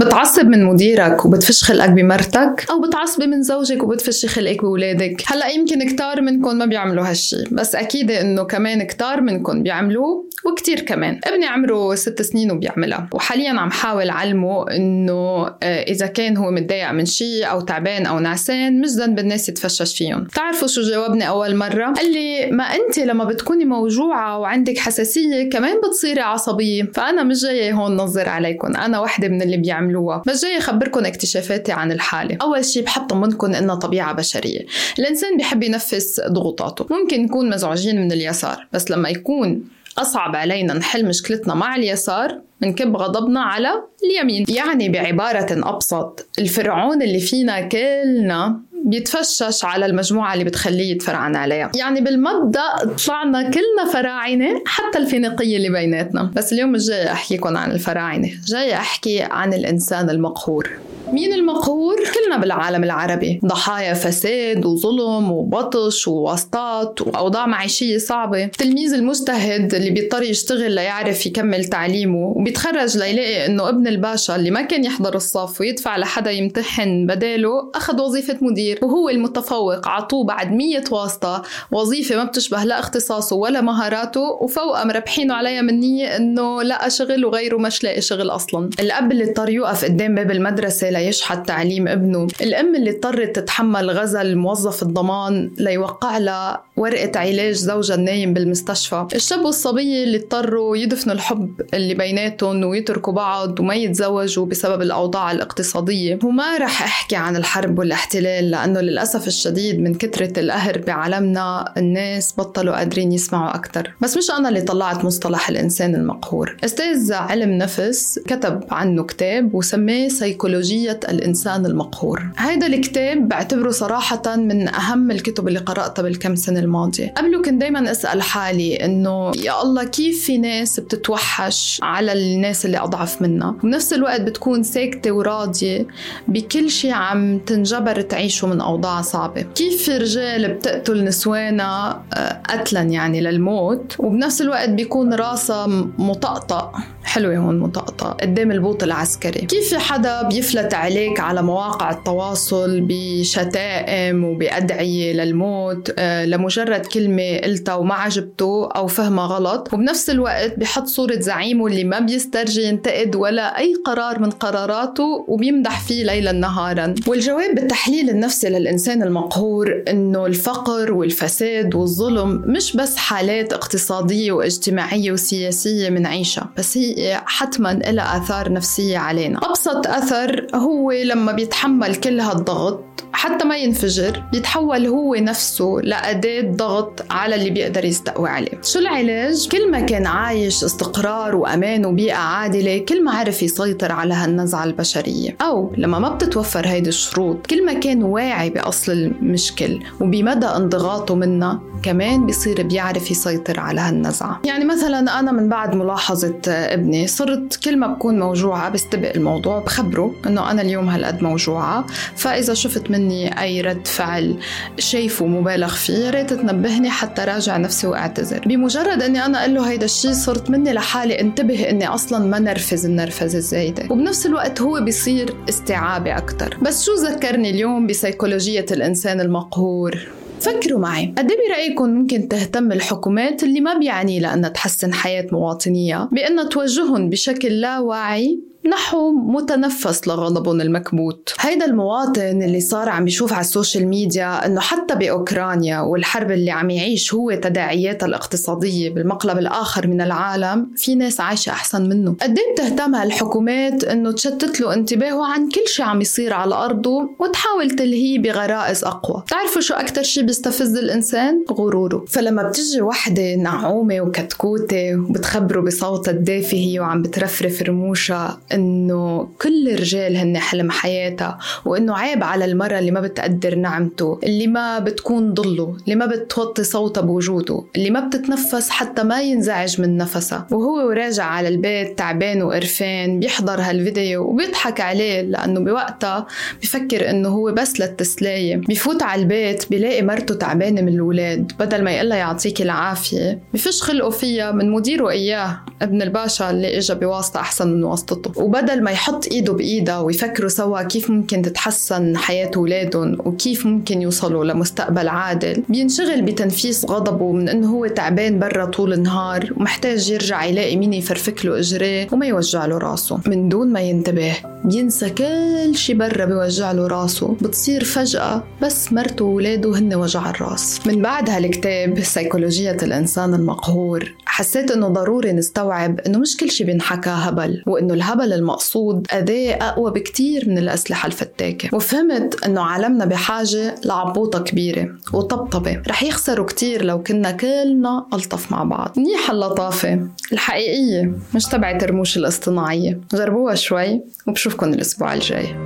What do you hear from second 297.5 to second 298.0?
من